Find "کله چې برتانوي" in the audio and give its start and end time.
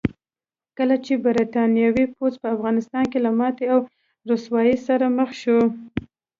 0.77-2.05